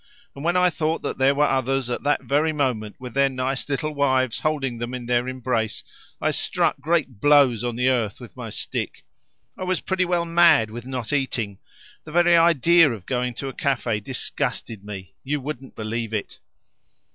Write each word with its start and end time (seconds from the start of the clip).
And 0.35 0.43
when 0.43 0.57
I 0.57 0.71
thought 0.71 1.03
that 1.03 1.19
there 1.19 1.35
were 1.35 1.45
others 1.45 1.87
at 1.91 2.01
that 2.01 2.23
very 2.23 2.51
moment 2.51 2.95
with 2.97 3.13
their 3.13 3.29
nice 3.29 3.69
little 3.69 3.93
wives 3.93 4.39
holding 4.39 4.79
them 4.79 4.95
in 4.95 5.05
their 5.05 5.27
embrace, 5.27 5.83
I 6.19 6.31
struck 6.31 6.79
great 6.81 7.21
blows 7.21 7.63
on 7.63 7.75
the 7.75 7.87
earth 7.87 8.19
with 8.19 8.35
my 8.35 8.49
stick. 8.49 9.05
I 9.55 9.63
was 9.63 9.79
pretty 9.79 10.05
well 10.05 10.25
mad 10.25 10.71
with 10.71 10.87
not 10.87 11.13
eating; 11.13 11.59
the 12.03 12.11
very 12.11 12.35
idea 12.35 12.89
of 12.89 13.05
going 13.05 13.35
to 13.35 13.47
a 13.47 13.53
cafe 13.53 13.99
disgusted 13.99 14.83
me 14.83 15.13
you 15.23 15.39
wouldn't 15.39 15.75
believe 15.75 16.15
it. 16.15 16.39